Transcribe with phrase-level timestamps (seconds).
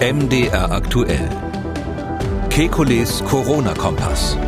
[0.00, 1.28] MDR aktuell.
[2.50, 4.38] Kekules Corona-Kompass.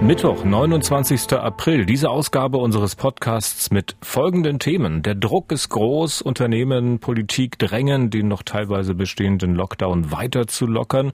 [0.00, 1.34] Mittwoch, 29.
[1.34, 5.04] April, diese Ausgabe unseres Podcasts mit folgenden Themen.
[5.04, 11.12] Der Druck ist groß, Unternehmen, Politik drängen, den noch teilweise bestehenden Lockdown weiter zu lockern,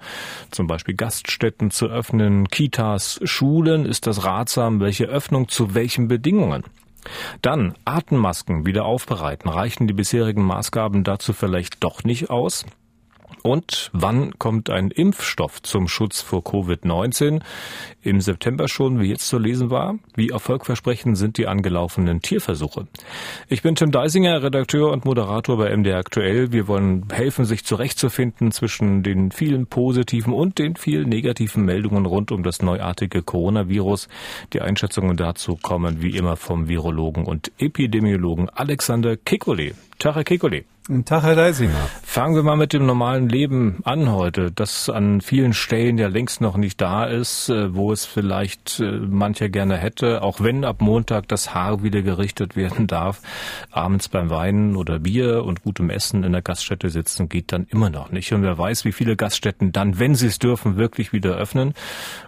[0.51, 3.85] zum Beispiel Gaststätten zu öffnen, Kitas, Schulen.
[3.85, 4.81] Ist das ratsam?
[4.81, 6.65] Welche Öffnung zu welchen Bedingungen?
[7.43, 9.49] Dann Atemmasken wieder aufbereiten.
[9.49, 12.65] Reichen die bisherigen Maßgaben dazu vielleicht doch nicht aus?
[13.43, 17.41] Und wann kommt ein Impfstoff zum Schutz vor Covid-19?
[18.03, 19.99] Im September schon, wie jetzt zu lesen war.
[20.15, 22.87] Wie erfolgversprechend sind die angelaufenen Tierversuche?
[23.49, 26.53] Ich bin Tim Deisinger, Redakteur und Moderator bei MDR Aktuell.
[26.53, 32.33] Wir wollen helfen, sich zurechtzufinden zwischen den vielen positiven und den vielen negativen Meldungen rund
[32.33, 34.09] um das neuartige Coronavirus.
[34.53, 39.75] Die Einschätzungen dazu kommen wie immer vom Virologen und Epidemiologen Alexander Kekulé.
[39.99, 40.25] Tag, Herr
[40.91, 41.05] Kekulé.
[41.05, 41.89] Tag, Herr Deisinger.
[42.03, 46.41] Fangen wir mal mit dem normalen Leben an heute, das an vielen Stellen ja längst
[46.41, 50.81] noch nicht da ist, äh, wo es vielleicht äh, mancher gerne hätte, auch wenn ab
[50.81, 53.23] Montag das Haar wieder gerichtet werden darf.
[53.71, 57.91] Abends beim Weinen oder Bier und gutem Essen in der Gaststätte sitzen geht dann immer
[57.91, 58.33] noch nicht.
[58.33, 61.75] Und wer weiß, wie viele Gaststätten dann, wenn sie es dürfen, wirklich wieder öffnen,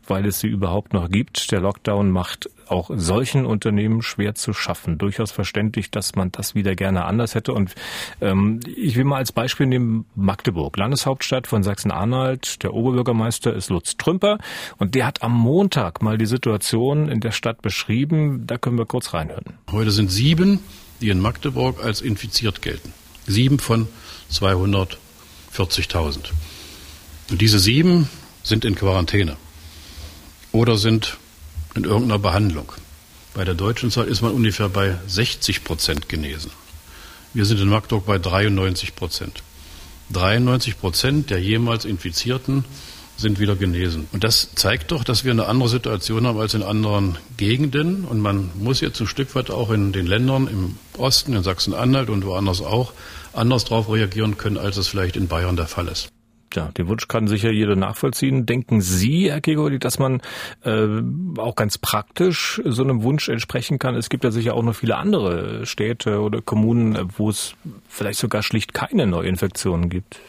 [0.07, 1.51] weil es sie überhaupt noch gibt.
[1.51, 4.99] Der Lockdown macht auch solchen Unternehmen schwer zu schaffen.
[4.99, 7.53] Durchaus verständlich, dass man das wieder gerne anders hätte.
[7.53, 7.75] Und
[8.21, 12.63] ähm, ich will mal als Beispiel nehmen Magdeburg, Landeshauptstadt von Sachsen-Anhalt.
[12.63, 14.39] Der Oberbürgermeister ist Lutz Trümper
[14.79, 18.47] und der hat am Montag mal die Situation in der Stadt beschrieben.
[18.47, 19.59] Da können wir kurz reinhören.
[19.71, 20.61] Heute sind sieben,
[21.01, 22.93] die in Magdeburg als infiziert gelten.
[23.27, 23.89] Sieben von
[24.31, 26.31] 240.000.
[27.31, 28.09] Und diese sieben
[28.43, 29.37] sind in Quarantäne
[30.53, 31.17] oder sind
[31.75, 32.73] in irgendeiner Behandlung.
[33.35, 36.51] Bei der deutschen Zahl ist man ungefähr bei 60 Prozent genesen.
[37.35, 39.43] Wir sind in Magdeburg bei 93 Prozent.
[40.11, 42.65] 93 Prozent der jemals Infizierten
[43.17, 44.07] sind wieder genesen.
[44.13, 48.05] Und das zeigt doch, dass wir eine andere Situation haben als in anderen Gegenden.
[48.05, 52.11] Und man muss jetzt ein Stück weit auch in den Ländern im Osten, in Sachsen-Anhalt
[52.11, 52.93] und woanders auch
[53.33, 56.09] anders darauf reagieren können, als es vielleicht in Bayern der Fall ist.
[56.55, 58.47] Ja, den Wunsch kann sicher jeder nachvollziehen.
[58.47, 60.21] Denken Sie, Herr Kegoli, dass man
[60.65, 60.87] äh,
[61.39, 63.95] auch ganz praktisch so einem Wunsch entsprechen kann?
[63.95, 67.55] Es gibt ja sicher auch noch viele andere Städte oder Kommunen, wo es
[67.89, 70.21] vielleicht sogar schlicht keine Neuinfektionen gibt.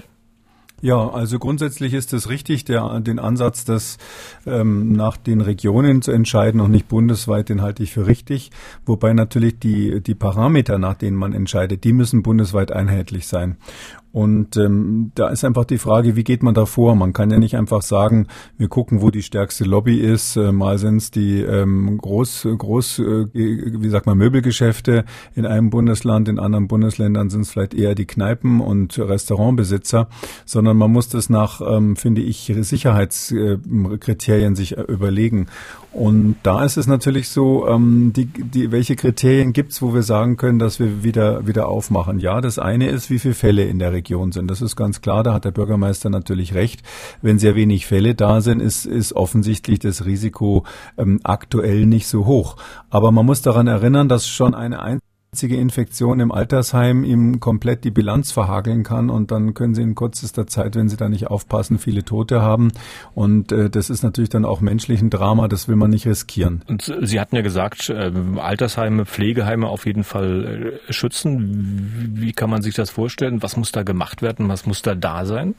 [0.83, 3.97] Ja, also grundsätzlich ist es richtig, der, den Ansatz, das
[4.45, 8.51] ähm, nach den Regionen zu entscheiden und nicht bundesweit, den halte ich für richtig.
[8.85, 13.55] Wobei natürlich die, die Parameter, nach denen man entscheidet, die müssen bundesweit einheitlich sein.
[14.13, 16.95] Und ähm, da ist einfach die Frage, wie geht man da vor?
[16.95, 18.27] Man kann ja nicht einfach sagen,
[18.59, 20.35] wir gucken, wo die stärkste Lobby ist.
[20.35, 25.71] Äh, mal sind es die ähm, groß, groß, äh, wie sagt man, Möbelgeschäfte in einem
[25.71, 30.07] Bundesland, in anderen Bundesländern sind es vielleicht eher die Kneipen und Restaurantbesitzer,
[30.45, 35.47] sondern man muss das nach, ähm, finde ich, Sicherheitskriterien sich äh, überlegen.
[35.93, 40.37] Und da ist es natürlich so, ähm, die, die, welche Kriterien gibt's, wo wir sagen
[40.37, 42.19] können, dass wir wieder, wieder aufmachen?
[42.19, 44.49] Ja, das eine ist, wie viele Fälle in der Region sind.
[44.49, 46.81] Das ist ganz klar, da hat der Bürgermeister natürlich recht.
[47.21, 50.65] Wenn sehr wenig Fälle da sind, ist, ist offensichtlich das Risiko
[50.97, 52.57] ähm, aktuell nicht so hoch.
[52.89, 54.79] Aber man muss daran erinnern, dass schon eine
[55.33, 59.95] einzige Infektion im Altersheim ihm komplett die Bilanz verhageln kann und dann können sie in
[59.95, 62.71] kürzester Zeit, wenn sie da nicht aufpassen, viele Tote haben
[63.15, 66.61] und äh, das ist natürlich dann auch menschlich ein Drama, das will man nicht riskieren.
[66.67, 72.11] Und Sie hatten ja gesagt, äh, Altersheime, Pflegeheime auf jeden Fall äh, schützen.
[72.13, 73.41] Wie kann man sich das vorstellen?
[73.41, 74.49] Was muss da gemacht werden?
[74.49, 75.55] Was muss da da sein?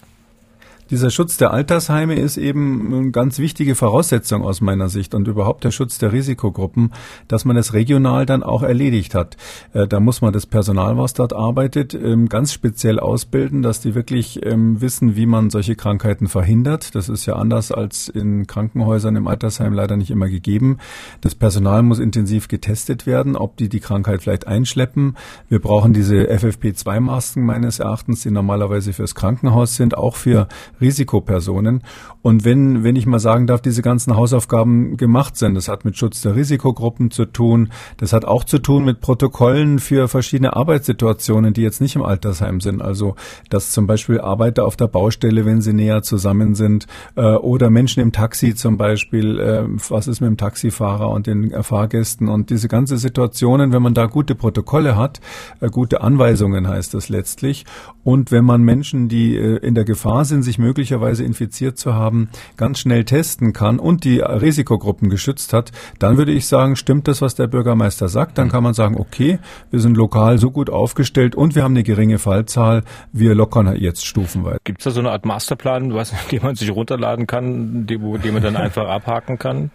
[0.91, 5.65] Dieser Schutz der Altersheime ist eben eine ganz wichtige Voraussetzung aus meiner Sicht und überhaupt
[5.65, 6.93] der Schutz der Risikogruppen,
[7.27, 9.39] dass man es regional dann auch erledigt hat.
[9.73, 13.95] Äh, da muss man das Personal, was dort arbeitet, ähm, ganz speziell ausbilden, dass die
[13.95, 16.95] wirklich ähm, wissen, wie man solche Krankheiten verhindert.
[16.95, 20.79] Das ist ja anders als in Krankenhäusern im Altersheim leider nicht immer gegeben.
[21.23, 25.17] Das Personal muss intensiv getestet werden, ob die die Krankheit vielleicht einschleppen.
[25.49, 30.47] Wir brauchen diese FFP2-Masken meines Erachtens, die normalerweise fürs Krankenhaus sind, auch für
[30.81, 31.83] Risikopersonen.
[32.23, 35.97] Und wenn, wenn ich mal sagen darf, diese ganzen Hausaufgaben gemacht sind, das hat mit
[35.97, 41.53] Schutz der Risikogruppen zu tun, das hat auch zu tun mit Protokollen für verschiedene Arbeitssituationen,
[41.53, 42.83] die jetzt nicht im Altersheim sind.
[42.83, 43.15] Also,
[43.51, 46.87] dass zum Beispiel Arbeiter auf der Baustelle, wenn sie näher zusammen sind,
[47.17, 51.63] äh, oder Menschen im Taxi zum Beispiel, äh, was ist mit dem Taxifahrer und den
[51.63, 55.21] Fahrgästen und diese ganze Situationen, wenn man da gute Protokolle hat,
[55.61, 57.65] äh, gute Anweisungen heißt das letztlich.
[58.03, 62.31] Und wenn man Menschen, die äh, in der Gefahr sind, sich möglicherweise infiziert zu haben,
[62.57, 67.21] ganz schnell testen kann und die Risikogruppen geschützt hat, dann würde ich sagen, stimmt das,
[67.21, 68.39] was der Bürgermeister sagt.
[68.39, 69.39] Dann kann man sagen, okay,
[69.71, 72.83] wir sind lokal so gut aufgestellt und wir haben eine geringe Fallzahl,
[73.13, 74.59] wir lockern jetzt stufenweise.
[74.65, 78.35] Gibt es da so eine Art Masterplan, was, den man sich runterladen kann, den, den
[78.35, 79.71] man dann einfach abhaken kann?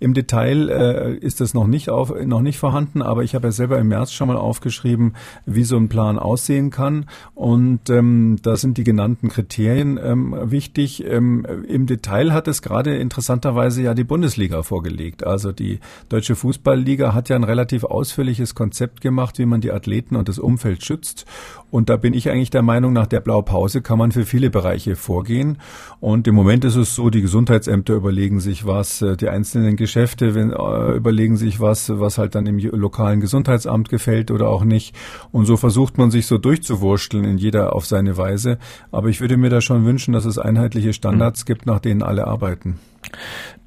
[0.00, 3.52] Im Detail äh, ist das noch nicht auf, noch nicht vorhanden, aber ich habe ja
[3.52, 5.14] selber im März schon mal aufgeschrieben,
[5.46, 7.06] wie so ein Plan aussehen kann.
[7.34, 11.04] Und ähm, da sind die genannten Kriterien ähm, wichtig.
[11.04, 15.26] Ähm, Im Detail hat es gerade interessanterweise ja die Bundesliga vorgelegt.
[15.26, 20.16] Also die Deutsche Fußballliga hat ja ein relativ ausführliches Konzept gemacht, wie man die Athleten
[20.16, 21.26] und das Umfeld schützt.
[21.76, 24.96] Und da bin ich eigentlich der Meinung, nach der Blaupause kann man für viele Bereiche
[24.96, 25.58] vorgehen.
[26.00, 30.34] Und im Moment ist es so, die Gesundheitsämter überlegen sich was, äh, die einzelnen Geschäfte
[30.34, 34.96] wenn, äh, überlegen sich was, was halt dann im lokalen Gesundheitsamt gefällt oder auch nicht.
[35.32, 38.56] Und so versucht man sich so durchzuwursteln in jeder auf seine Weise.
[38.90, 41.46] Aber ich würde mir da schon wünschen, dass es einheitliche Standards mhm.
[41.46, 42.78] gibt, nach denen alle arbeiten.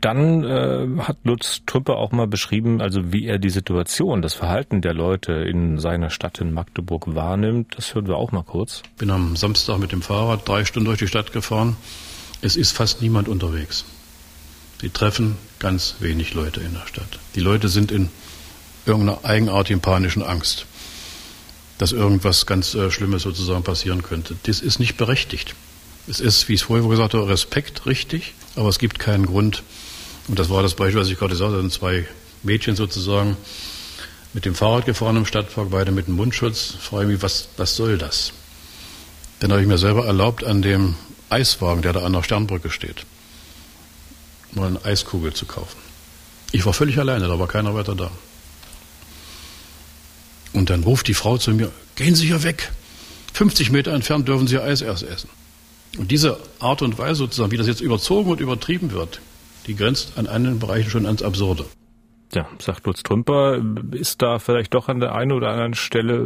[0.01, 4.81] Dann äh, hat Lutz Trüpper auch mal beschrieben, also wie er die Situation, das Verhalten
[4.81, 7.73] der Leute in seiner Stadt in Magdeburg wahrnimmt.
[7.75, 8.81] Das hören wir auch mal kurz.
[8.97, 11.75] Bin am Samstag mit dem Fahrrad drei Stunden durch die Stadt gefahren.
[12.41, 13.83] Es ist fast niemand unterwegs.
[14.79, 17.19] Sie treffen ganz wenig Leute in der Stadt.
[17.35, 18.09] Die Leute sind in
[18.85, 20.65] irgendeiner eigenartigen panischen Angst,
[21.77, 24.37] dass irgendwas ganz äh, Schlimmes sozusagen passieren könnte.
[24.43, 25.55] Das ist nicht berechtigt.
[26.07, 29.63] Es ist, wie ich es vorher gesagt habe, Respekt richtig, aber es gibt keinen Grund.
[30.27, 32.05] Und das war das Beispiel, was ich gerade gesagt habe, sind zwei
[32.43, 33.37] Mädchen sozusagen
[34.33, 36.75] mit dem Fahrrad gefahren im Stadtpark, beide mit dem Mundschutz.
[36.79, 38.33] Frage mich, was, was soll das?
[39.39, 40.95] Dann habe ich mir selber erlaubt, an dem
[41.29, 43.05] Eiswagen, der da an der Sternbrücke steht,
[44.51, 45.77] mal eine Eiskugel zu kaufen.
[46.51, 48.11] Ich war völlig alleine, da war keiner weiter da.
[50.53, 52.71] Und dann ruft die Frau zu mir, gehen Sie hier weg.
[53.33, 55.29] 50 Meter entfernt dürfen Sie Eis erst essen.
[55.97, 59.21] Und diese Art und Weise sozusagen, wie das jetzt überzogen und übertrieben wird,
[59.69, 61.63] die grenzt an einigen Bereichen schon ans Absurde.
[62.33, 63.59] Ja, sagt Lutz Trümper,
[63.91, 66.23] ist da vielleicht doch an der einen oder anderen Stelle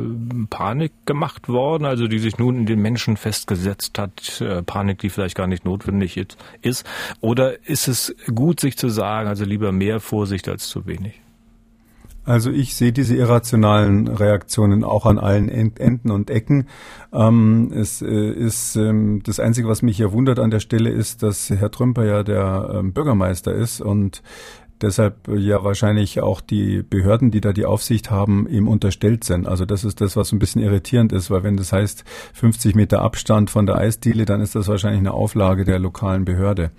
[0.50, 5.10] Panik gemacht worden, also die sich nun in den Menschen festgesetzt hat, äh, Panik, die
[5.10, 6.20] vielleicht gar nicht notwendig
[6.62, 6.86] ist?
[7.22, 11.23] Oder ist es gut, sich zu sagen, also lieber mehr Vorsicht als zu wenig?
[12.26, 16.68] Also ich sehe diese irrationalen Reaktionen auch an allen Enden und Ecken.
[17.12, 21.22] Ähm, es äh, ist ähm, das Einzige, was mich hier wundert an der Stelle, ist,
[21.22, 24.24] dass Herr Trümper ja der ähm, Bürgermeister ist und
[24.84, 29.48] deshalb ja wahrscheinlich auch die Behörden, die da die Aufsicht haben, ihm unterstellt sind.
[29.48, 32.04] Also das ist das, was ein bisschen irritierend ist, weil wenn das heißt
[32.34, 36.72] 50 Meter Abstand von der Eisdiele, dann ist das wahrscheinlich eine Auflage der lokalen Behörde.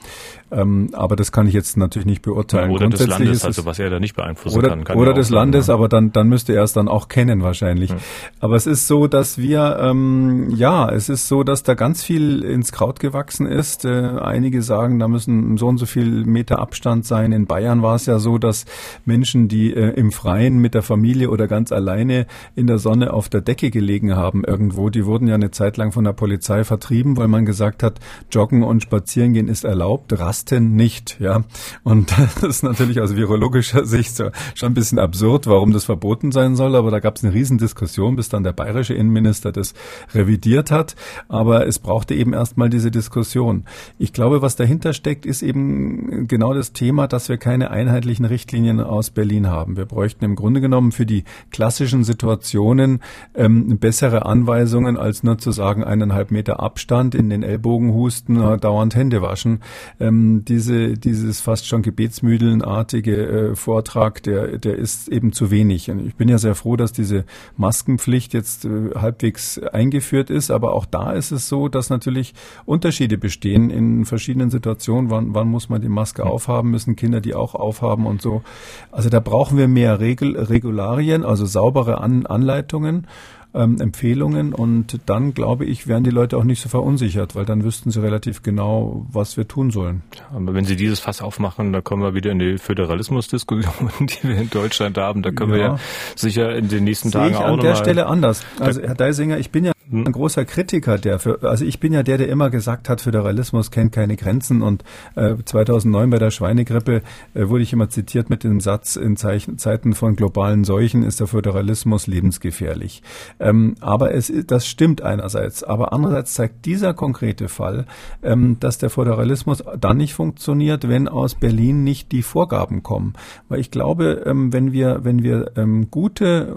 [0.55, 2.71] Ähm, aber das kann ich jetzt natürlich nicht beurteilen.
[2.71, 4.85] Oder des Landes, also was er da nicht beeinflussen oder, kann.
[4.85, 5.75] kann oder des Landes, ja.
[5.75, 7.91] aber dann, dann müsste er es dann auch kennen wahrscheinlich.
[7.91, 7.99] Hm.
[8.41, 12.43] Aber es ist so, dass wir, ähm, ja, es ist so, dass da ganz viel
[12.43, 13.85] ins Kraut gewachsen ist.
[13.85, 17.33] Äh, einige sagen, da müssen so und so viel Meter Abstand sein.
[17.33, 18.65] In Bayern war es ja so, dass
[19.05, 23.29] Menschen, die äh, im Freien mit der Familie oder ganz alleine in der Sonne auf
[23.29, 27.17] der Decke gelegen haben irgendwo, die wurden ja eine Zeit lang von der Polizei vertrieben,
[27.17, 28.01] weil man gesagt hat,
[28.31, 30.13] Joggen und Spazierengehen ist erlaubt,
[30.45, 31.43] Rasten nicht, ja.
[31.83, 36.33] Und das ist natürlich aus virologischer Sicht so, schon ein bisschen absurd, warum das verboten
[36.33, 39.75] sein soll, aber da gab es eine Riesendiskussion, bis dann der bayerische Innenminister das
[40.13, 40.97] revidiert hat.
[41.29, 43.65] Aber es brauchte eben erstmal diese Diskussion.
[43.99, 48.81] Ich glaube, was dahinter steckt, ist eben genau das Thema, dass wir keine einheitlichen Richtlinien
[48.81, 49.77] aus Berlin haben.
[49.77, 53.01] Wir bräuchten im Grunde genommen für die klassischen Situationen
[53.35, 58.59] ähm, bessere Anweisungen, als nur zu sagen, eineinhalb Meter Abstand in den Ellbogen husten, äh,
[58.59, 59.61] dauernd Hände waschen.
[60.01, 65.91] Ähm, diese, dieses fast schon gebetsmühlenartige äh, Vortrag, der, der ist eben zu wenig.
[65.91, 67.25] Und ich bin ja sehr froh, dass diese
[67.57, 73.19] Maskenpflicht jetzt äh, halbwegs eingeführt ist, aber auch da ist es so, dass natürlich Unterschiede
[73.19, 75.11] bestehen in verschiedenen Situationen.
[75.11, 76.71] Wann, wann muss man die Maske aufhaben?
[76.71, 78.43] Müssen Kinder die auch aufhaben und so?
[78.91, 83.07] Also da brauchen wir mehr Regel, Regularien, also saubere An Anleitungen
[83.55, 87.63] ähm, Empfehlungen und dann, glaube ich, wären die Leute auch nicht so verunsichert, weil dann
[87.65, 90.03] wüssten sie relativ genau, was wir tun sollen.
[90.35, 94.37] Aber wenn Sie dieses Fass aufmachen, da kommen wir wieder in die Föderalismusdiskussion, die wir
[94.37, 95.23] in Deutschland haben.
[95.23, 95.57] Da können ja.
[95.57, 95.79] wir ja
[96.17, 98.45] sicher in den nächsten Tagen ich auch an der Stelle anders.
[98.59, 99.74] Also Herr Deisinger, ich bin ja.
[99.93, 103.71] Ein großer Kritiker der, für, also ich bin ja der, der immer gesagt hat, Föderalismus
[103.71, 104.83] kennt keine Grenzen und
[105.15, 107.03] äh, 2009 bei der Schweinegrippe
[107.35, 111.21] äh, wurde ich immer zitiert mit dem Satz, in Zeichen, Zeiten von globalen Seuchen ist
[111.21, 113.03] der Föderalismus lebensgefährlich.
[113.39, 117.85] Ähm, aber es, das stimmt einerseits, aber andererseits zeigt dieser konkrete Fall,
[118.23, 123.13] ähm, dass der Föderalismus dann nicht funktioniert, wenn aus Berlin nicht die Vorgaben kommen.
[123.49, 126.57] Weil ich glaube, ähm, wenn wir, wenn wir ähm, gute,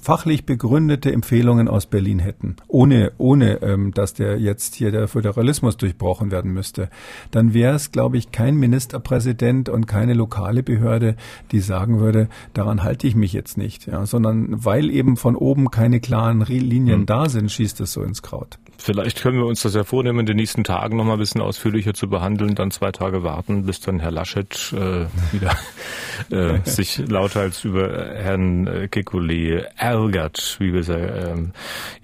[0.00, 5.76] fachlich begründete Empfehlungen aus Berlin hätten, ohne, ohne ähm, dass der jetzt hier der Föderalismus
[5.76, 6.90] durchbrochen werden müsste,
[7.30, 11.16] dann wäre es, glaube ich, kein Ministerpräsident und keine lokale Behörde,
[11.50, 15.70] die sagen würde, daran halte ich mich jetzt nicht, ja, sondern weil eben von oben
[15.70, 17.06] keine klaren Linien mhm.
[17.06, 18.58] da sind, schießt es so ins Kraut.
[18.80, 21.40] Vielleicht können wir uns das ja vornehmen, in den nächsten Tagen noch mal ein bisschen
[21.40, 25.56] ausführlicher zu behandeln, dann zwei Tage warten, bis dann Herr Laschet äh, wieder
[26.30, 31.34] äh, sich lauthals über Herrn Kekulé ärgert, wie wir es äh,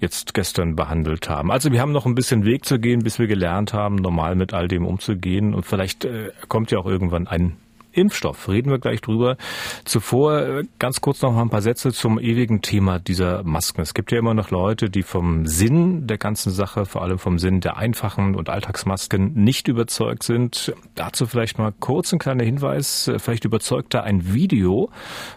[0.01, 1.51] jetzt gestern behandelt haben.
[1.51, 4.53] Also wir haben noch ein bisschen Weg zu gehen, bis wir gelernt haben, normal mit
[4.53, 5.53] all dem umzugehen.
[5.53, 7.57] Und vielleicht äh, kommt ja auch irgendwann ein
[7.95, 8.49] Impfstoff.
[8.49, 9.37] Reden wir gleich drüber.
[9.85, 13.81] Zuvor äh, ganz kurz noch mal ein paar Sätze zum ewigen Thema dieser Masken.
[13.81, 17.39] Es gibt ja immer noch Leute, die vom Sinn der ganzen Sache, vor allem vom
[17.39, 20.73] Sinn der einfachen und Alltagsmasken nicht überzeugt sind.
[20.95, 23.11] Dazu vielleicht mal kurz ein kleiner Hinweis.
[23.17, 24.89] Vielleicht überzeugt da ein Video,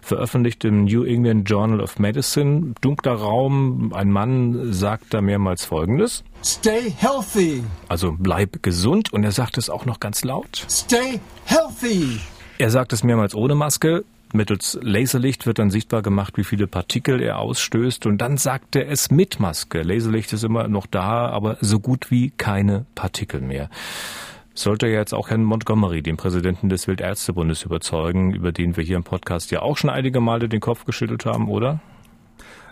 [0.02, 2.74] veröffentlicht im New England Journal of Medicine.
[2.80, 3.92] Dunkler Raum.
[3.94, 6.24] Ein Mann sagt da mehrmals Folgendes.
[6.44, 7.62] Stay healthy.
[7.88, 10.64] Also bleib gesund und er sagt es auch noch ganz laut.
[10.68, 12.20] Stay healthy.
[12.60, 14.04] Er sagt es mehrmals ohne Maske.
[14.32, 18.04] Mittels Laserlicht wird dann sichtbar gemacht, wie viele Partikel er ausstößt.
[18.04, 19.82] Und dann sagt er es mit Maske.
[19.82, 23.70] Laserlicht ist immer noch da, aber so gut wie keine Partikel mehr.
[24.54, 28.96] Sollte ja jetzt auch Herrn Montgomery, den Präsidenten des Weltärztebundes, überzeugen, über den wir hier
[28.96, 31.78] im Podcast ja auch schon einige Male den Kopf geschüttelt haben, oder?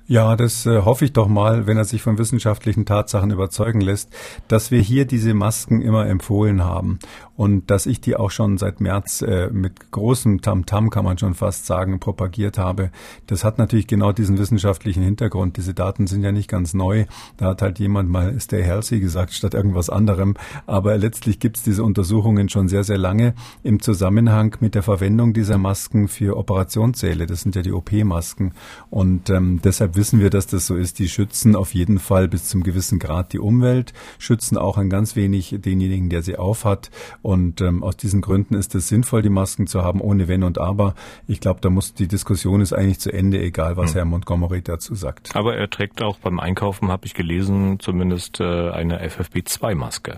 [0.09, 4.09] Ja, das äh, hoffe ich doch mal, wenn er sich von wissenschaftlichen Tatsachen überzeugen lässt,
[4.47, 7.01] dass wir hier diese Masken immer empfohlen haben
[7.37, 11.19] und dass ich die auch schon seit März äh, mit großem Tamtam, -Tam, kann man
[11.19, 12.91] schon fast sagen, propagiert habe.
[13.27, 15.57] Das hat natürlich genau diesen wissenschaftlichen Hintergrund.
[15.57, 17.07] Diese Daten sind ja nicht ganz neu.
[17.37, 20.35] Da hat halt jemand mal Stay Healthy gesagt statt irgendwas anderem.
[20.67, 23.35] Aber letztlich gibt es diese Untersuchungen schon sehr, sehr lange
[23.65, 27.27] im Zusammenhang mit der Verwendung dieser Masken für Operationssäle.
[27.27, 28.53] Das sind ja die OP-Masken.
[28.89, 30.99] Und ähm, deshalb wissen wir, dass das so ist.
[30.99, 35.17] Die schützen auf jeden Fall bis zum gewissen Grad die Umwelt, schützen auch ein ganz
[35.17, 36.91] wenig denjenigen, der sie aufhat.
[37.23, 40.59] Und ähm, aus diesen Gründen ist es sinnvoll, die Masken zu haben, ohne Wenn und
[40.59, 40.95] Aber.
[41.26, 43.95] Ich glaube, da muss die Diskussion ist eigentlich zu Ende, egal was hm.
[43.97, 45.35] Herr Montgomery dazu sagt.
[45.35, 50.17] Aber er trägt auch beim Einkaufen, habe ich gelesen, zumindest äh, eine FFP2-Maske.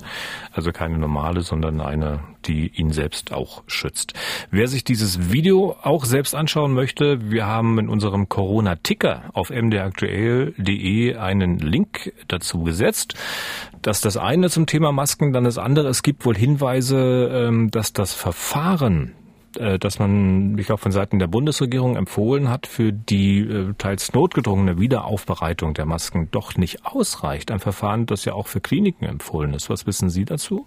[0.53, 4.15] Also keine normale, sondern eine, die ihn selbst auch schützt.
[4.51, 9.68] Wer sich dieses Video auch selbst anschauen möchte, wir haben in unserem Corona-Ticker auf M
[9.69, 13.15] mdraktuell.de einen Link dazu gesetzt.
[13.83, 17.71] Das ist das eine zum Thema Masken, dann das andere, es gibt wohl Hinweise, ähm,
[17.71, 19.15] dass das Verfahren
[19.57, 24.13] äh, dass man, ich glaube, von Seiten der Bundesregierung empfohlen hat, für die äh, teils
[24.13, 27.51] notgedrungene Wiederaufbereitung der Masken doch nicht ausreicht.
[27.51, 29.71] Ein Verfahren, das ja auch für Kliniken empfohlen ist.
[29.71, 30.67] Was wissen Sie dazu?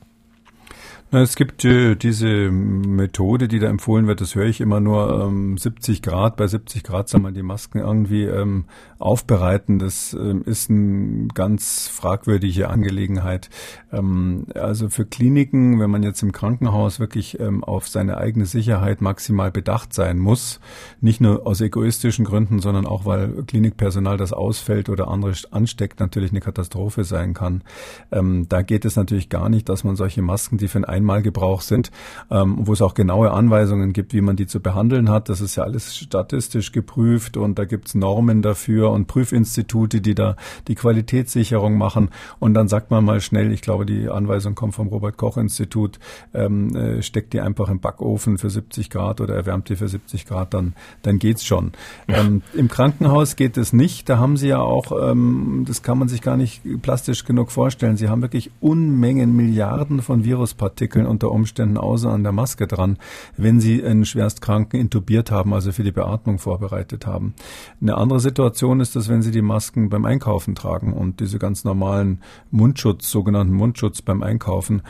[1.13, 5.57] Es gibt äh, diese Methode, die da empfohlen wird, das höre ich immer nur, ähm,
[5.57, 8.63] 70 Grad, bei 70 Grad soll man die Masken irgendwie ähm,
[9.01, 9.79] aufbereiten.
[9.79, 13.49] Das ähm, ist eine ganz fragwürdige Angelegenheit.
[13.91, 19.01] Ähm, also für Kliniken, wenn man jetzt im Krankenhaus wirklich ähm, auf seine eigene Sicherheit
[19.01, 20.59] maximal bedacht sein muss,
[21.01, 26.31] nicht nur aus egoistischen Gründen, sondern auch, weil Klinikpersonal das ausfällt oder andere ansteckt, natürlich
[26.31, 27.63] eine Katastrophe sein kann.
[28.11, 31.61] Ähm, da geht es natürlich gar nicht, dass man solche Masken, die für ein Einmalgebrauch
[31.61, 31.91] sind,
[32.29, 35.29] ähm, wo es auch genaue Anweisungen gibt, wie man die zu behandeln hat.
[35.29, 40.15] Das ist ja alles statistisch geprüft und da gibt es Normen dafür und Prüfinstitute, die
[40.15, 40.35] da
[40.67, 42.09] die Qualitätssicherung machen.
[42.39, 45.99] Und dann sagt man mal schnell, ich glaube, die Anweisung kommt vom Robert Koch Institut,
[46.33, 50.25] ähm, äh, steckt die einfach im Backofen für 70 Grad oder erwärmt die für 70
[50.25, 51.71] Grad, dann, dann geht's schon.
[52.07, 54.09] Ähm, Im Krankenhaus geht es nicht.
[54.09, 57.97] Da haben sie ja auch, ähm, das kann man sich gar nicht plastisch genug vorstellen.
[57.97, 62.97] Sie haben wirklich Unmengen, Milliarden von Viruspartikeln Partikeln unter Umständen außer an der Maske dran,
[63.37, 67.33] wenn Sie einen Schwerstkranken intubiert haben, also für die Beatmung vorbereitet haben.
[67.81, 71.63] Eine andere Situation ist es, wenn Sie die Masken beim Einkaufen tragen und diese ganz
[71.63, 72.19] normalen
[72.49, 74.81] Mundschutz, sogenannten Mundschutz beim Einkaufen.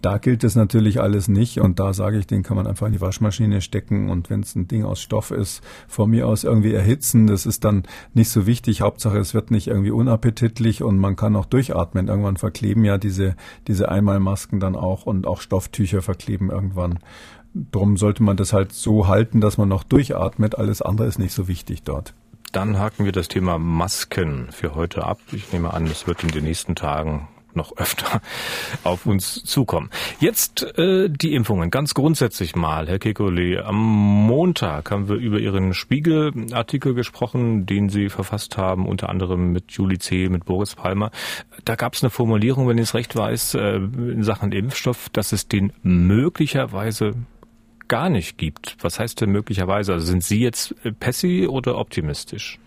[0.00, 2.92] Da gilt es natürlich alles nicht und da sage ich, den kann man einfach in
[2.92, 6.72] die Waschmaschine stecken und wenn es ein Ding aus Stoff ist, von mir aus irgendwie
[6.72, 7.26] erhitzen.
[7.26, 7.82] Das ist dann
[8.14, 8.82] nicht so wichtig.
[8.82, 12.08] Hauptsache, es wird nicht irgendwie unappetitlich und man kann auch durchatmen.
[12.08, 13.34] Irgendwann verkleben ja diese,
[13.66, 16.98] diese Einmalmasken dann auch und auch Stofftücher verkleben irgendwann.
[17.54, 20.58] Darum sollte man das halt so halten, dass man noch durchatmet.
[20.58, 22.14] Alles andere ist nicht so wichtig dort.
[22.52, 25.20] Dann haken wir das Thema Masken für heute ab.
[25.32, 28.22] Ich nehme an, es wird in den nächsten Tagen noch öfter
[28.84, 29.90] auf uns zukommen.
[30.20, 31.70] Jetzt äh, die Impfungen.
[31.70, 33.60] Ganz grundsätzlich mal, Herr Kekulé.
[33.60, 39.72] Am Montag haben wir über Ihren Spiegelartikel gesprochen, den Sie verfasst haben, unter anderem mit
[39.72, 41.10] Julie C., mit Boris Palmer.
[41.64, 45.32] Da gab es eine Formulierung, wenn ich es recht weiß, äh, in Sachen Impfstoff, dass
[45.32, 47.14] es den möglicherweise
[47.88, 48.76] gar nicht gibt.
[48.80, 49.94] Was heißt denn möglicherweise?
[49.94, 52.58] Also sind Sie jetzt Pessi oder optimistisch?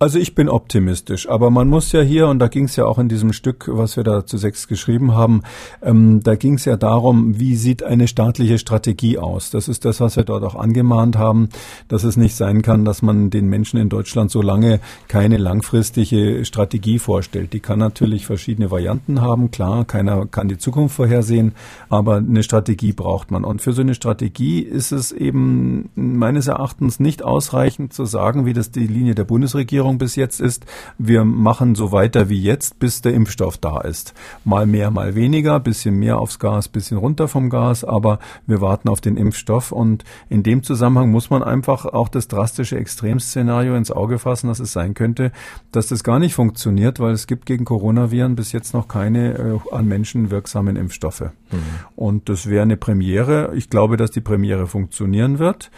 [0.00, 2.98] Also ich bin optimistisch, aber man muss ja hier, und da ging es ja auch
[2.98, 5.42] in diesem Stück, was wir da zu sechs geschrieben haben,
[5.82, 9.50] ähm, da ging es ja darum, wie sieht eine staatliche Strategie aus.
[9.50, 11.48] Das ist das, was wir dort auch angemahnt haben,
[11.86, 16.44] dass es nicht sein kann, dass man den Menschen in Deutschland so lange keine langfristige
[16.44, 17.52] Strategie vorstellt.
[17.52, 21.52] Die kann natürlich verschiedene Varianten haben, klar, keiner kann die Zukunft vorhersehen,
[21.88, 23.44] aber eine Strategie braucht man.
[23.44, 28.54] Und für so eine Strategie ist es eben meines Erachtens nicht ausreichend zu sagen, wie
[28.54, 30.64] das die Linie der Bundesregierung Regierung bis jetzt ist,
[30.96, 34.14] wir machen so weiter wie jetzt, bis der Impfstoff da ist.
[34.44, 38.88] Mal mehr, mal weniger, bisschen mehr aufs Gas, bisschen runter vom Gas, aber wir warten
[38.88, 43.90] auf den Impfstoff und in dem Zusammenhang muss man einfach auch das drastische Extremszenario ins
[43.90, 45.32] Auge fassen, dass es sein könnte,
[45.70, 49.58] dass das gar nicht funktioniert, weil es gibt gegen Coronaviren bis jetzt noch keine äh,
[49.70, 51.20] an Menschen wirksamen Impfstoffe.
[51.20, 51.58] Mhm.
[51.94, 53.52] Und das wäre eine Premiere.
[53.54, 55.70] Ich glaube, dass die Premiere funktionieren wird.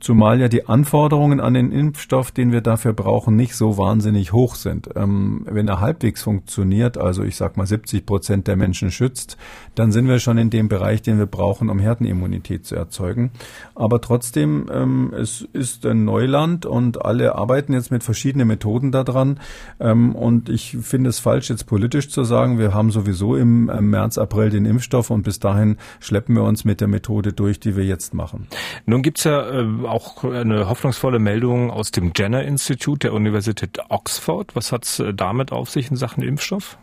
[0.00, 4.54] Zumal ja die Anforderungen an den Impfstoff, den wir dafür brauchen, nicht so wahnsinnig hoch
[4.54, 4.88] sind.
[4.96, 9.36] Ähm, wenn er halbwegs funktioniert, also ich sag mal 70 Prozent der Menschen schützt,
[9.74, 13.30] dann sind wir schon in dem Bereich, den wir brauchen, um Herdenimmunität zu erzeugen.
[13.74, 19.38] Aber trotzdem, ähm, es ist ein Neuland und alle arbeiten jetzt mit verschiedenen Methoden daran.
[19.80, 24.16] Ähm, und ich finde es falsch, jetzt politisch zu sagen, wir haben sowieso im März,
[24.16, 27.84] April den Impfstoff und bis dahin schleppen wir uns mit der Methode durch, die wir
[27.84, 28.46] jetzt machen.
[28.86, 34.54] Nun gibt's ja äh auch eine hoffnungsvolle Meldung aus dem Jenner Institut der Universität Oxford.
[34.56, 36.78] Was hat es äh, damit auf sich in Sachen Impfstoff?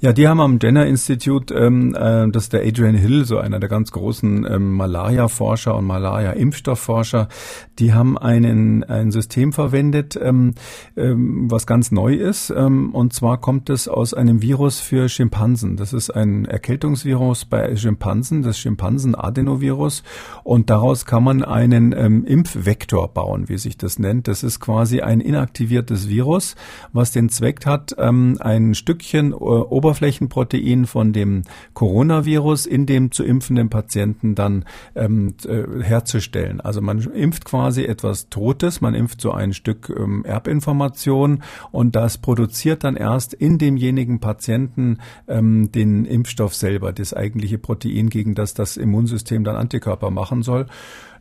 [0.00, 3.58] Ja, die haben am Jenner Institut, ähm, äh, das ist der Adrian Hill, so einer
[3.60, 7.28] der ganz großen ähm, Malaria-Forscher und Malaria-Impfstoffforscher,
[7.78, 10.54] die haben einen, ein System verwendet, ähm,
[10.96, 12.50] ähm, was ganz neu ist.
[12.50, 15.76] Ähm, und zwar kommt es aus einem Virus für Schimpansen.
[15.76, 20.02] Das ist ein Erkältungsvirus bei Schimpansen, das Schimpansen-Adenovirus.
[20.44, 24.28] Und daraus kann man einen ähm, Impfvektor bauen, wie sich das nennt.
[24.28, 26.56] Das ist quasi ein inaktiviertes Virus,
[26.92, 31.42] was den Zweck hat, ähm, ein Stückchen äh, Oberflächenprotein von dem
[31.74, 36.60] Coronavirus in dem zu impfenden Patienten dann ähm, äh, herzustellen.
[36.60, 42.18] Also man impft quasi etwas Totes, man impft so ein Stück ähm, Erbinformation und das
[42.18, 44.98] produziert dann erst in demjenigen Patienten
[45.28, 50.66] ähm, den Impfstoff selber, das eigentliche Protein, gegen das das Immunsystem dann Antikörper machen soll.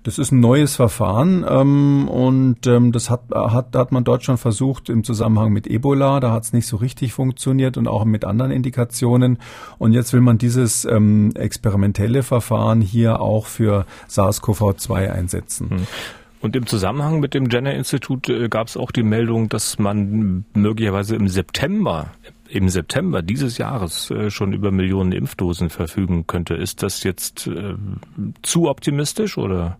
[0.06, 4.38] Das ist ein neues Verfahren ähm, und ähm, das hat, hat, hat man dort schon
[4.38, 6.20] versucht im Zusammenhang mit Ebola.
[6.20, 9.39] Da hat es nicht so richtig funktioniert und auch mit anderen Indikationen.
[9.80, 15.72] Und jetzt will man dieses ähm, experimentelle Verfahren hier auch für SARS-CoV-2 einsetzen.
[15.72, 15.88] Hm.
[16.39, 21.15] Und im Zusammenhang mit dem Jenner-Institut äh, gab es auch die Meldung, dass man möglicherweise
[21.15, 22.12] im September
[22.48, 26.54] im September dieses Jahres äh, schon über Millionen Impfdosen verfügen könnte.
[26.54, 27.74] Ist das jetzt äh,
[28.44, 29.80] zu optimistisch oder?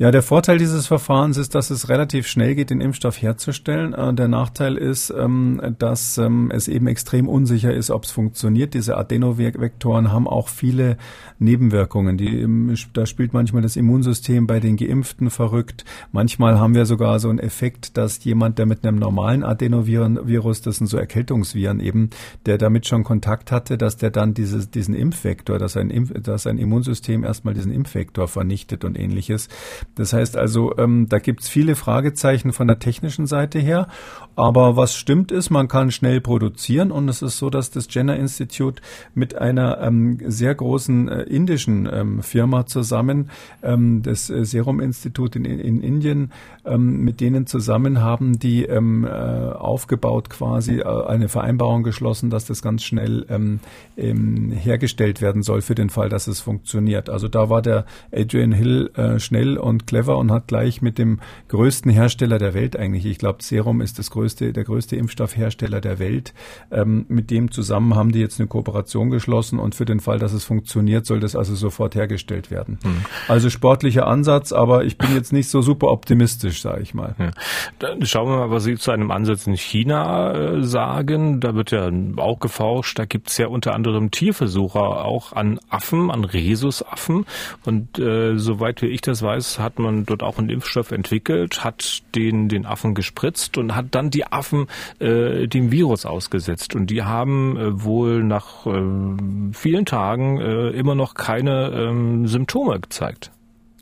[0.00, 3.94] Ja, der Vorteil dieses Verfahrens ist, dass es relativ schnell geht, den Impfstoff herzustellen.
[3.94, 8.74] Äh, der Nachteil ist, ähm, dass ähm, es eben extrem unsicher ist, ob es funktioniert.
[8.74, 10.98] Diese Adenovektoren haben auch viele
[11.40, 12.16] Nebenwirkungen.
[12.16, 12.46] Die,
[12.92, 15.84] da spielt manchmal das Immunsystem bei den Geimpften verrückt.
[16.12, 20.76] Manchmal haben wir sogar so einen Effekt, dass jemand, der mit einem normalen Adenovirus, das
[20.76, 22.10] sind so Erkältungsviren eben,
[22.46, 26.46] der damit schon Kontakt hatte, dass der dann dieses, diesen Impfvektor, dass ein, Impf, dass
[26.46, 29.48] ein Immunsystem erstmal diesen Impfvektor vernichtet und ähnliches.
[29.94, 33.88] Das heißt also, ähm, da gibt's viele Fragezeichen von der technischen Seite her.
[34.36, 38.16] Aber was stimmt ist, man kann schnell produzieren und es ist so, dass das Jenner
[38.16, 38.80] Institute
[39.12, 43.30] mit einer ähm, sehr großen äh, indischen ähm, Firma zusammen,
[43.64, 46.30] ähm, das äh, Serum Institut in, in Indien,
[46.64, 52.44] ähm, mit denen zusammen haben die ähm, äh, aufgebaut quasi äh, eine Vereinbarung geschlossen, dass
[52.44, 53.58] das ganz schnell ähm,
[53.96, 57.10] ähm, hergestellt werden soll für den Fall, dass es funktioniert.
[57.10, 61.20] Also da war der Adrian Hill äh, schnell und clever und hat gleich mit dem
[61.48, 65.98] größten Hersteller der Welt eigentlich, ich glaube Serum ist das größte, der größte Impfstoffhersteller der
[65.98, 66.34] Welt,
[66.70, 70.32] ähm, mit dem zusammen haben die jetzt eine Kooperation geschlossen und für den Fall, dass
[70.32, 72.78] es funktioniert, soll das also sofort hergestellt werden.
[72.82, 73.04] Hm.
[73.28, 77.14] Also sportlicher Ansatz, aber ich bin jetzt nicht so super optimistisch, sage ich mal.
[77.18, 77.30] Ja.
[77.78, 81.40] Dann schauen wir mal, was Sie zu einem Ansatz in China äh, sagen.
[81.40, 82.98] Da wird ja auch geforscht.
[82.98, 87.26] Da gibt es ja unter anderem Tierversuche auch an Affen, an Rhesusaffen.
[87.64, 92.02] Und äh, soweit wie ich das weiß, hat man dort auch einen Impfstoff entwickelt, hat
[92.14, 94.66] den den Affen gespritzt und hat dann die Affen
[94.98, 96.74] äh, dem Virus ausgesetzt.
[96.74, 102.80] Und die haben äh, wohl nach äh, vielen Tagen äh, immer noch keine ähm, Symptome
[102.80, 103.30] gezeigt.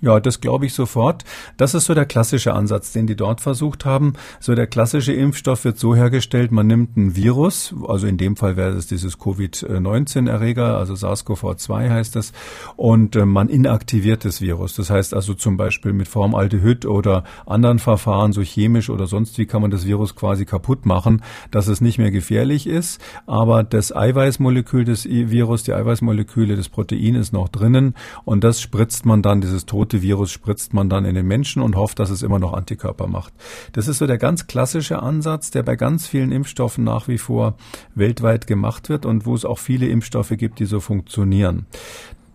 [0.02, 1.24] Ja, das glaube ich sofort.
[1.56, 4.12] Das ist so der klassische Ansatz, den die dort versucht haben.
[4.40, 8.58] So der klassische Impfstoff wird so hergestellt, man nimmt ein Virus, also in dem Fall
[8.58, 12.32] wäre es dieses Covid-19-Erreger, also SARS-CoV-2 heißt das,
[12.76, 14.74] und äh, man inaktiviert das Virus.
[14.74, 19.46] Das heißt also zum Beispiel mit Formaldehyd oder anderen Verfahren, so chemisch oder sonst wie
[19.46, 23.96] kann man das Virus quasi kaputt machen, dass es nicht mehr gefährlich ist, aber das
[23.96, 27.94] Eiweißmolekül des Virus, die Eiweißmoleküle, das Protein ist noch drinnen
[28.26, 31.62] und das spritzt man dann, dieses tote tote Virus spritzt man dann in den Menschen
[31.62, 33.32] und hofft, dass es immer noch Antikörper macht.
[33.72, 37.56] Das ist so der ganz klassische Ansatz, der bei ganz vielen Impfstoffen nach wie vor
[37.94, 41.66] weltweit gemacht wird und wo es auch viele Impfstoffe gibt, die so funktionieren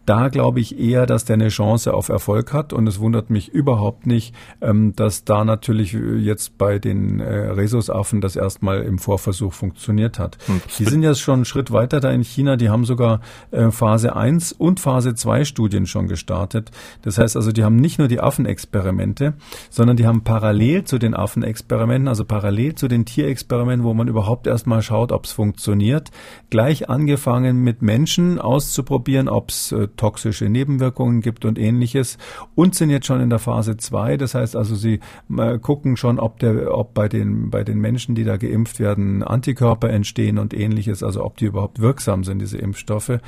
[0.05, 3.49] da glaube ich eher, dass der eine Chance auf Erfolg hat und es wundert mich
[3.49, 9.53] überhaupt nicht, ähm, dass da natürlich jetzt bei den äh, Rhesusaffen das erstmal im Vorversuch
[9.53, 10.37] funktioniert hat.
[10.47, 10.61] Hm.
[10.79, 14.15] Die sind jetzt schon einen Schritt weiter da in China, die haben sogar äh, Phase
[14.15, 16.71] 1 und Phase 2 Studien schon gestartet.
[17.03, 19.33] Das heißt also, die haben nicht nur die Affenexperimente,
[19.69, 24.47] sondern die haben parallel zu den Affenexperimenten, also parallel zu den Tierexperimenten, wo man überhaupt
[24.47, 26.09] erstmal schaut, ob es funktioniert,
[26.49, 32.17] gleich angefangen mit Menschen auszuprobieren, ob es äh, toxische Nebenwirkungen gibt und ähnliches
[32.55, 34.17] und sind jetzt schon in der Phase 2.
[34.17, 34.99] Das heißt also, sie
[35.37, 39.23] äh, gucken schon, ob der, ob bei den, bei den Menschen, die da geimpft werden,
[39.23, 43.19] Antikörper entstehen und ähnliches, also ob die überhaupt wirksam sind, diese Impfstoffe.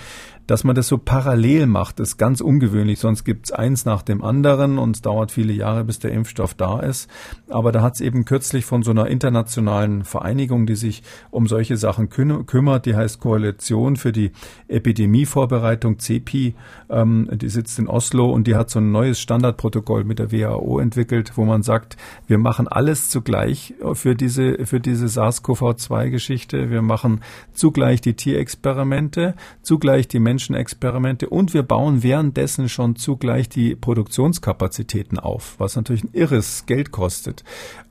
[0.45, 2.99] Dass man das so parallel macht, ist ganz ungewöhnlich.
[2.99, 6.81] Sonst gibt's eins nach dem anderen und es dauert viele Jahre, bis der Impfstoff da
[6.81, 7.09] ist.
[7.49, 12.09] Aber da hat's eben kürzlich von so einer internationalen Vereinigung, die sich um solche Sachen
[12.09, 14.31] kümmert, die heißt Koalition für die
[14.67, 16.52] Epidemievorbereitung, CEPI,
[16.89, 20.79] ähm, die sitzt in Oslo und die hat so ein neues Standardprotokoll mit der WHO
[20.79, 26.69] entwickelt, wo man sagt, wir machen alles zugleich für diese, für diese SARS-CoV-2-Geschichte.
[26.69, 27.21] Wir machen
[27.53, 35.55] zugleich die Tierexperimente, zugleich die Menschenexperimente und wir bauen währenddessen schon zugleich die Produktionskapazitäten auf,
[35.57, 37.43] was natürlich ein irres Geld kostet,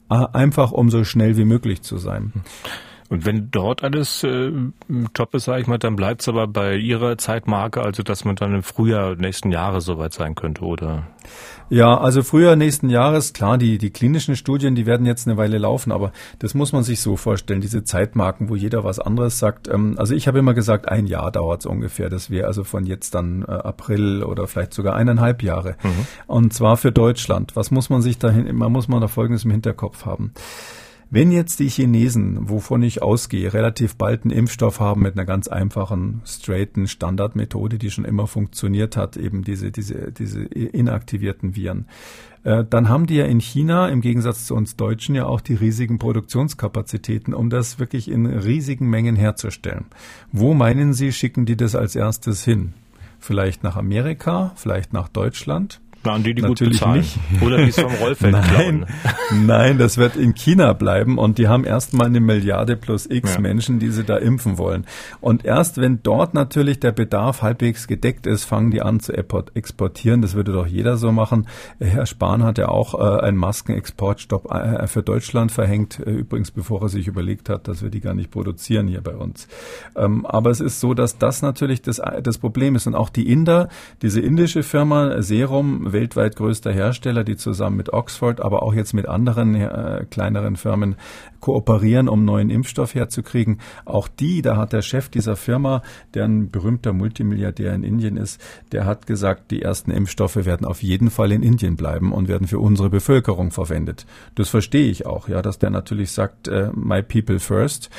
[0.08, 2.32] einfach um so schnell wie möglich zu sein.
[3.12, 4.50] Und wenn dort alles äh,
[5.12, 8.36] top ist, sage ich mal, dann bleibt es aber bei Ihrer Zeitmarke, also dass man
[8.36, 11.08] dann im Frühjahr nächsten Jahres soweit sein könnte, oder?
[11.68, 15.58] Ja, also Frühjahr nächsten Jahres, klar, die, die klinischen Studien, die werden jetzt eine Weile
[15.58, 19.68] laufen, aber das muss man sich so vorstellen, diese Zeitmarken, wo jeder was anderes sagt.
[19.68, 22.08] Ähm, also ich habe immer gesagt, ein Jahr dauert es ungefähr.
[22.08, 25.76] Das wäre also von jetzt dann äh, April oder vielleicht sogar eineinhalb Jahre.
[25.82, 26.06] Mhm.
[26.26, 27.56] Und zwar für Deutschland.
[27.56, 30.32] Was muss man sich dahin, man muss man da Folgendes im Hinterkopf haben.
[31.14, 35.46] Wenn jetzt die Chinesen, wovon ich ausgehe, relativ bald einen Impfstoff haben mit einer ganz
[35.46, 41.84] einfachen, straighten Standardmethode, die schon immer funktioniert hat, eben diese, diese, diese inaktivierten Viren,
[42.44, 45.52] äh, dann haben die ja in China im Gegensatz zu uns Deutschen ja auch die
[45.52, 49.84] riesigen Produktionskapazitäten, um das wirklich in riesigen Mengen herzustellen.
[50.32, 52.72] Wo meinen Sie, schicken die das als erstes hin?
[53.18, 55.82] Vielleicht nach Amerika, vielleicht nach Deutschland?
[56.04, 57.00] Waren die, die Natürlich gut bezahlen.
[57.00, 57.42] nicht.
[57.42, 58.86] Oder die es vom Rollfeld nein, klauen.
[59.46, 63.40] nein, das wird in China bleiben und die haben erstmal eine Milliarde plus X Ja.
[63.40, 64.84] Menschen, die sie da impfen wollen.
[65.20, 69.52] Und erst wenn dort natürlich der Bedarf halbwegs gedeckt ist, fangen die an zu export-
[69.54, 70.22] exportieren.
[70.22, 71.46] Das würde doch jeder so machen.
[71.78, 76.82] Herr Spahn hat ja auch äh, einen Maskenexportstopp äh, für Deutschland verhängt, äh, übrigens bevor
[76.82, 79.48] er sich überlegt hat, dass wir die gar nicht produzieren hier bei uns.
[79.96, 82.86] Ähm, aber es ist so, dass das natürlich das, das Problem ist.
[82.86, 83.68] Und auch die Inder,
[84.02, 89.08] diese indische Firma Serum, weltweit größter Hersteller, die zusammen mit Oxford, aber auch jetzt mit
[89.08, 90.96] anderen äh, kleineren Firmen
[91.42, 93.58] kooperieren, um neuen Impfstoff herzukriegen.
[93.84, 95.82] Auch die, da hat der Chef dieser Firma,
[96.14, 100.82] der ein berühmter Multimilliardär in Indien ist, der hat gesagt, die ersten Impfstoffe werden auf
[100.82, 104.06] jeden Fall in Indien bleiben und werden für unsere Bevölkerung verwendet.
[104.36, 107.90] Das verstehe ich auch, ja, dass der natürlich sagt, äh, my people first.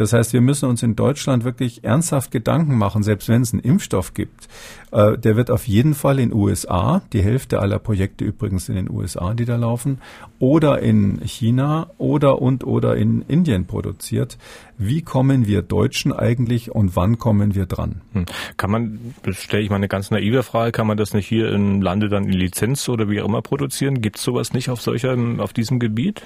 [0.00, 3.62] Das heißt, wir müssen uns in Deutschland wirklich ernsthaft Gedanken machen, selbst wenn es einen
[3.62, 4.48] Impfstoff gibt.
[4.92, 8.90] Äh, der wird auf jeden Fall in USA, die Hälfte aller Projekte übrigens in den
[8.90, 9.98] USA, die da laufen,
[10.38, 14.38] oder in China oder und oder in Indien produziert.
[14.78, 18.00] Wie kommen wir Deutschen eigentlich und wann kommen wir dran?
[18.12, 18.26] Hm.
[18.56, 21.52] Kann man, das stelle ich mal eine ganz naive Frage, kann man das nicht hier
[21.52, 24.00] im Lande dann in Lizenz oder wie auch immer produzieren?
[24.00, 26.22] Gibt es sowas nicht auf solcher, auf diesem Gebiet?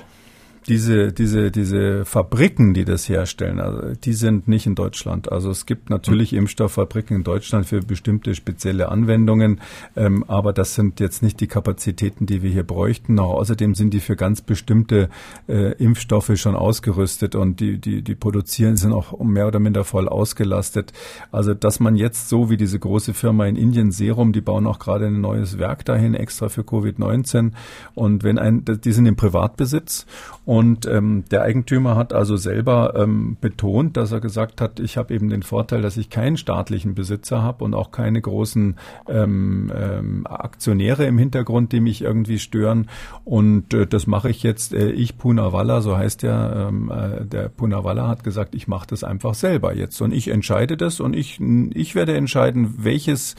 [0.69, 5.31] Diese, diese, diese Fabriken, die das herstellen, also die sind nicht in Deutschland.
[5.31, 9.61] Also es gibt natürlich Impfstofffabriken in Deutschland für bestimmte spezielle Anwendungen,
[9.97, 13.19] ähm, aber das sind jetzt nicht die Kapazitäten, die wir hier bräuchten.
[13.19, 15.09] Auch außerdem sind die für ganz bestimmte
[15.49, 20.09] äh, Impfstoffe schon ausgerüstet und die, die, die produzieren, sind auch mehr oder minder voll
[20.09, 20.93] ausgelastet.
[21.31, 24.79] Also dass man jetzt so wie diese große Firma in Indien Serum, die bauen auch
[24.79, 27.53] gerade ein neues Werk dahin extra für Covid-19
[27.95, 30.07] und wenn ein, die sind im Privatbesitz
[30.45, 30.54] Und
[30.87, 35.29] ähm, der Eigentümer hat also selber ähm, betont, dass er gesagt hat, ich habe eben
[35.29, 38.77] den Vorteil, dass ich keinen staatlichen Besitzer habe und auch keine großen
[39.09, 42.89] ähm, ähm, Aktionäre im Hintergrund, die mich irgendwie stören.
[43.25, 44.75] Und äh, das mache ich jetzt.
[44.75, 49.03] Äh, ich Punawalla, so heißt der, ähm, äh, der Punawalla hat gesagt, ich mache das
[49.03, 51.41] einfach selber jetzt und ich entscheide das und ich
[51.75, 53.35] ich werde entscheiden, welches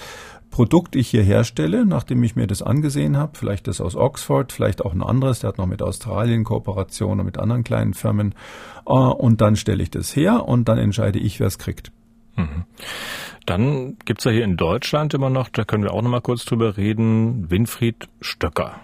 [0.51, 4.83] Produkt ich hier herstelle, nachdem ich mir das angesehen habe, vielleicht das aus Oxford, vielleicht
[4.83, 8.33] auch ein anderes, der hat noch mit Australien Kooperation und mit anderen kleinen Firmen,
[8.85, 11.91] äh, und dann stelle ich das her und dann entscheide ich, wer es kriegt.
[12.35, 12.65] Mhm.
[13.45, 16.45] Dann gibt's ja hier in Deutschland immer noch, da können wir auch noch mal kurz
[16.45, 18.79] drüber reden, Winfried Stöcker.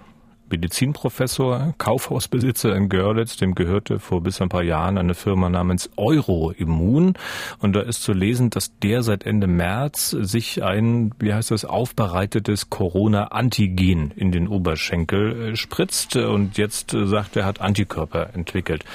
[0.51, 7.13] Medizinprofessor, Kaufhausbesitzer in Görlitz, dem gehörte vor bis ein paar Jahren eine Firma namens Euroimmun.
[7.59, 11.65] Und da ist zu lesen, dass der seit Ende März sich ein, wie heißt das,
[11.65, 18.85] aufbereitetes Corona-Antigen in den Oberschenkel äh, spritzt und jetzt äh, sagt, er hat Antikörper entwickelt.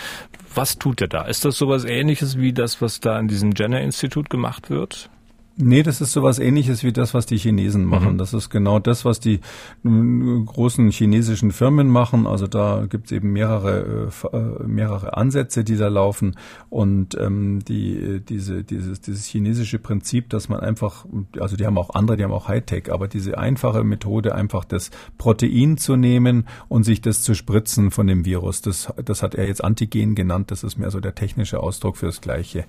[0.55, 1.23] Was tut er da?
[1.23, 5.11] Ist das sowas ähnliches wie das, was da in diesem Jenner-Institut gemacht wird?
[5.59, 8.15] Nee, das ist sowas ähnliches wie das, was die Chinesen machen.
[8.15, 8.19] Mhm.
[8.19, 9.41] Das ist genau das, was die
[9.83, 12.27] großen chinesischen Firmen machen.
[12.27, 16.37] Also da gibt's eben mehrere, äh, äh, mehrere Ansätze, die da laufen.
[16.69, 21.07] Und ähm, die, diese, dieses, dieses chinesische Prinzip, dass man einfach,
[21.41, 24.91] also die haben auch andere, die haben auch Hightech, aber diese einfache Methode, einfach das
[25.17, 29.47] Protein zu nehmen und sich das zu spritzen von dem Virus, das, das hat er
[29.47, 30.51] jetzt Antigen genannt.
[30.51, 32.67] Das ist mehr so der technische Ausdruck für das Gleiche.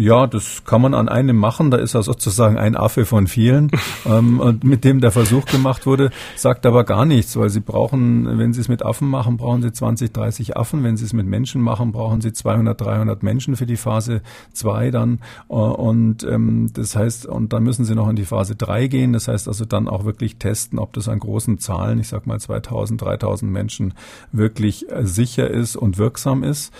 [0.00, 1.72] Ja, das kann man an einem machen.
[1.72, 3.68] Da ist er sozusagen ein Affe von vielen,
[4.06, 8.38] ähm, und mit dem der Versuch gemacht wurde, sagt aber gar nichts, weil sie brauchen,
[8.38, 10.84] wenn sie es mit Affen machen, brauchen sie 20, 30 Affen.
[10.84, 14.92] Wenn sie es mit Menschen machen, brauchen sie 200, 300 Menschen für die Phase 2
[14.92, 15.18] dann.
[15.48, 19.14] Äh, und ähm, das heißt, und dann müssen sie noch in die Phase 3 gehen.
[19.14, 22.38] Das heißt also dann auch wirklich testen, ob das an großen Zahlen, ich sag mal
[22.38, 23.94] 2000, 3000 Menschen
[24.30, 26.72] wirklich äh, sicher ist und wirksam ist.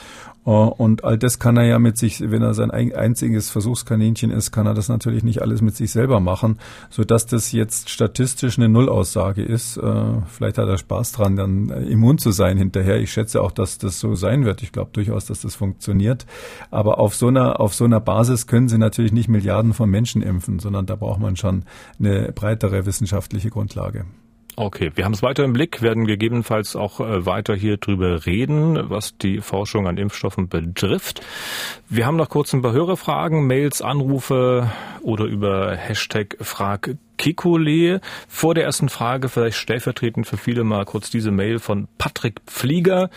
[0.49, 4.51] Äh, und all das kann er ja mit sich, wenn er sein einziges Versuchskaninchen ist,
[4.51, 6.59] kann er das natürlich nicht alles mit sich selber machen,
[6.91, 9.77] so dass das jetzt statistisch eine Nullaussage ist.
[9.77, 12.99] Äh, vielleicht hat er Spaß dran, dann immun zu sein hinterher.
[12.99, 14.63] Ich schätze auch, dass das so sein wird.
[14.63, 16.27] Ich glaube durchaus, dass das funktioniert.
[16.71, 20.23] Aber auf so einer, auf so einer Basis können Sie natürlich nicht Milliarden von Menschen
[20.23, 21.65] impfen, sondern da braucht man schon
[21.99, 24.07] eine breitere wissenschaftliche Grundlage.
[24.61, 28.91] Okay, wir haben es weiter im Blick, werden gegebenenfalls auch äh, weiter hier drüber reden,
[28.91, 31.25] was die Forschung an Impfstoffen betrifft.
[31.89, 34.69] Wir haben noch kurz ein paar Hörerfragen, Mails, Anrufe
[35.01, 38.01] oder über Hashtag Frag Kekulé.
[38.29, 43.11] Vor der ersten Frage vielleicht stellvertretend für viele mal kurz diese Mail von Patrick Pflieger.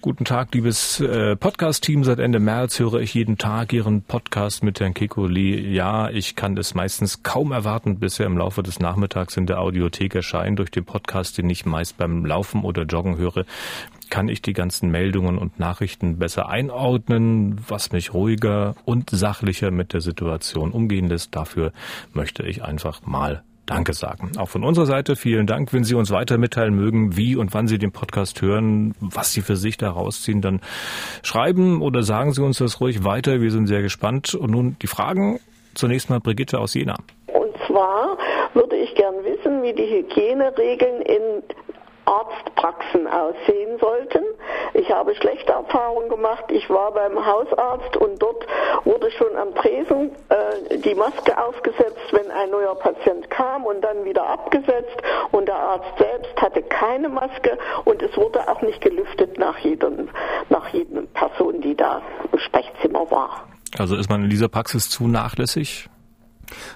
[0.00, 2.02] Guten Tag, liebes äh, Podcast-Team.
[2.02, 5.60] Seit Ende März höre ich jeden Tag Ihren Podcast mit Herrn Kekulé.
[5.60, 9.60] Ja, ich kann es meistens kaum erwarten, bis er im Laufe des Nachmittags in der
[9.60, 10.58] Audiothek erscheint.
[10.58, 13.44] Durch den Podcast, den ich meist beim Laufen oder Joggen höre,
[14.12, 19.94] kann ich die ganzen Meldungen und Nachrichten besser einordnen, was mich ruhiger und sachlicher mit
[19.94, 21.34] der Situation umgehen lässt.
[21.34, 21.72] Dafür
[22.12, 24.32] möchte ich einfach mal Danke sagen.
[24.36, 25.72] Auch von unserer Seite vielen Dank.
[25.72, 29.40] Wenn Sie uns weiter mitteilen mögen, wie und wann Sie den Podcast hören, was Sie
[29.40, 30.60] für sich da rausziehen, dann
[31.22, 33.40] schreiben oder sagen Sie uns das ruhig weiter.
[33.40, 34.34] Wir sind sehr gespannt.
[34.34, 35.40] Und nun die Fragen.
[35.72, 36.96] Zunächst mal Brigitte aus Jena.
[37.28, 38.18] Und zwar
[38.52, 41.42] würde ich gern wissen, wie die Hygieneregeln in
[42.04, 44.24] Arztpraxen aussehen sollten.
[44.74, 46.44] Ich habe schlechte Erfahrungen gemacht.
[46.48, 48.46] Ich war beim Hausarzt und dort
[48.84, 54.04] wurde schon am Tresen äh, die Maske aufgesetzt, wenn ein neuer Patient kam und dann
[54.04, 55.02] wieder abgesetzt.
[55.30, 60.08] Und der Arzt selbst hatte keine Maske und es wurde auch nicht gelüftet nach jedem,
[60.48, 63.46] nach jedem Person, die da im Sprechzimmer war.
[63.78, 65.88] Also ist man in dieser Praxis zu nachlässig?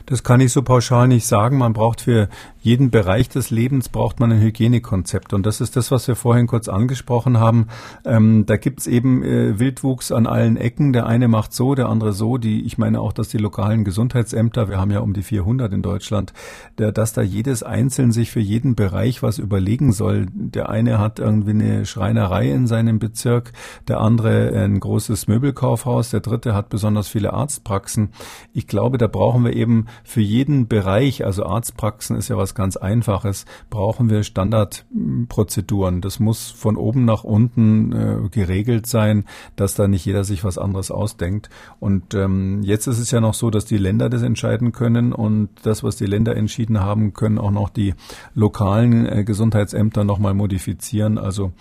[0.07, 1.59] Das kann ich so pauschal nicht sagen.
[1.59, 2.29] Man braucht für
[2.66, 5.33] jeden Bereich des Lebens braucht man ein Hygienekonzept.
[5.33, 7.68] Und das ist das, was wir vorhin kurz angesprochen haben.
[8.05, 10.92] Ähm, da gibt's eben äh, Wildwuchs an allen Ecken.
[10.92, 12.38] Der eine macht so, der andere so.
[12.38, 15.83] Die, ich meine auch, dass die lokalen Gesundheitsämter, wir haben ja um die 400 in
[15.83, 16.33] Deutschland,
[16.79, 20.26] der, dass da jedes einzeln sich für jeden Bereich was überlegen soll.
[20.33, 23.52] Der eine hat irgendwie eine Schreinerei in seinem Bezirk,
[23.87, 28.11] der andere ein großes Möbelkaufhaus, der dritte hat besonders viele Arztpraxen.
[28.52, 32.76] Ich glaube, da brauchen wir eben für jeden Bereich, also Arztpraxen ist ja was ganz
[32.76, 36.00] Einfaches, brauchen wir Standardprozeduren.
[36.00, 39.24] Das muss von oben nach unten äh, geregelt sein,
[39.56, 41.50] dass da nicht jeder sich was anderes ausdenkt.
[41.80, 45.48] Und ähm, jetzt ist es ja noch so, dass die Länder das entscheiden können und
[45.62, 47.94] das, was die Länder entschieden haben, können auch noch die
[48.34, 51.18] lokalen äh, Gesundheitsämter nochmal modifizieren.
[51.18, 51.52] Also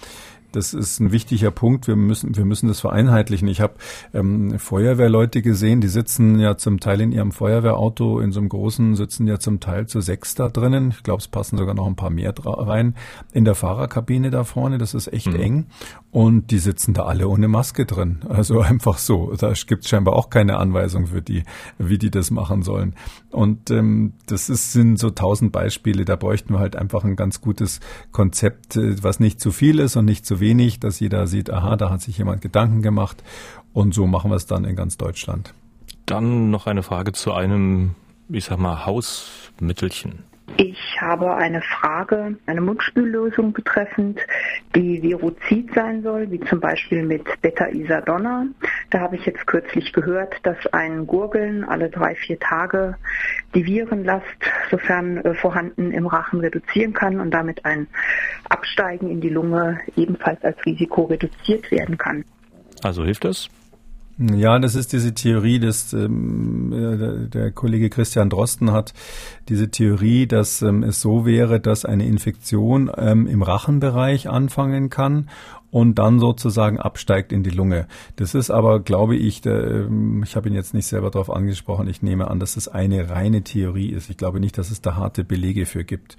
[0.55, 1.87] das ist ein wichtiger Punkt.
[1.87, 3.47] Wir müssen, wir müssen das vereinheitlichen.
[3.47, 3.75] Ich habe
[4.13, 8.95] ähm, Feuerwehrleute gesehen, die sitzen ja zum Teil in ihrem Feuerwehrauto, in so einem großen,
[8.95, 10.91] sitzen ja zum Teil zu sechs da drinnen.
[10.91, 12.95] Ich glaube, es passen sogar noch ein paar mehr rein.
[13.33, 15.39] In der Fahrerkabine da vorne, das ist echt mhm.
[15.39, 15.65] eng.
[16.15, 18.21] Und die sitzen da alle ohne Maske drin.
[18.29, 19.33] Also einfach so.
[19.37, 21.43] Da gibt es scheinbar auch keine Anweisung für die,
[21.77, 22.95] wie die das machen sollen.
[23.31, 26.05] Und ähm, das ist, sind so tausend Beispiele.
[26.05, 27.81] Da bräuchten wir halt einfach ein ganz gutes
[28.13, 31.75] Konzept, äh, was nicht zu viel ist und nicht zu wenig, dass jeder sieht, aha,
[31.75, 33.21] da hat sich jemand Gedanken gemacht.
[33.73, 35.53] Und so machen wir es dann in ganz Deutschland.
[36.05, 37.93] Dann noch eine Frage zu einem,
[38.29, 40.23] ich sag mal, Hausmittelchen.
[40.57, 44.19] Ich habe eine Frage, eine Mundspüllösung betreffend,
[44.75, 48.45] die viruzid sein soll, wie zum Beispiel mit Beta-Isadonna.
[48.91, 52.95] Da habe ich jetzt kürzlich gehört, dass ein Gurgeln alle drei, vier Tage
[53.53, 54.25] die Virenlast,
[54.69, 57.87] sofern äh, vorhanden, im Rachen reduzieren kann und damit ein
[58.49, 62.23] Absteigen in die Lunge ebenfalls als Risiko reduziert werden kann.
[62.83, 63.49] Also hilft das?
[64.17, 68.93] Ja, das ist diese Theorie, dass ähm, der, der Kollege Christian Drosten hat
[69.49, 75.29] diese Theorie, dass ähm, es so wäre, dass eine Infektion ähm, im Rachenbereich anfangen kann
[75.75, 77.87] und dann sozusagen absteigt in die Lunge.
[78.15, 81.89] Das ist aber, glaube ich, der, ähm, ich habe ihn jetzt nicht selber darauf angesprochen,
[81.89, 84.09] ich nehme an, dass es eine reine Theorie ist.
[84.09, 86.15] Ich glaube nicht, dass es da harte Belege für gibt.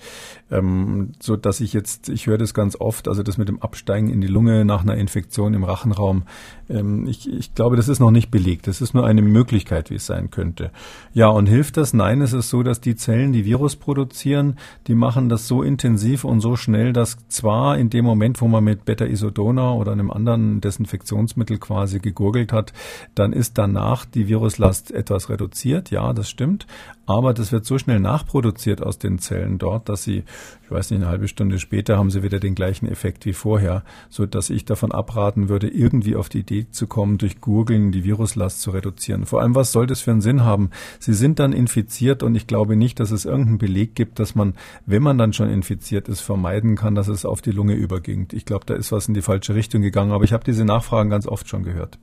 [0.51, 4.11] Ähm, so dass ich jetzt, ich höre das ganz oft, also das mit dem Absteigen
[4.11, 6.25] in die Lunge nach einer Infektion im Rachenraum,
[6.69, 8.67] ähm, ich, ich glaube, das ist noch nicht belegt.
[8.67, 10.71] Das ist nur eine Möglichkeit, wie es sein könnte.
[11.15, 11.95] Ja, und hilft das?
[11.95, 16.25] Nein, es ist so, dass die Zellen, die Virus produzieren, die machen das so intensiv
[16.25, 20.11] und so schnell, dass zwar in dem Moment, wo man mit Beta-Isodon Corona oder einem
[20.11, 22.73] anderen Desinfektionsmittel quasi gegurgelt hat,
[23.15, 25.93] dann ist danach die Viruslast etwas reduziert.
[25.93, 26.67] Ja, das stimmt.
[27.07, 30.25] Aber das wird so schnell nachproduziert aus den Zellen dort, dass sie,
[30.65, 33.85] ich weiß nicht, eine halbe Stunde später haben sie wieder den gleichen Effekt wie vorher,
[34.11, 38.03] so dass ich davon abraten würde, irgendwie auf die Idee zu kommen, durch Gurgeln die
[38.03, 39.25] Viruslast zu reduzieren.
[39.25, 40.71] Vor allem, was soll das für einen Sinn haben?
[40.99, 44.55] Sie sind dann infiziert und ich glaube nicht, dass es irgendeinen Beleg gibt, dass man,
[44.85, 48.33] wenn man dann schon infiziert ist, vermeiden kann, dass es auf die Lunge übergeht.
[48.33, 51.11] Ich glaube, da ist was in die falsche Richtung gegangen, aber ich habe diese Nachfragen
[51.11, 51.99] ganz oft schon gehört.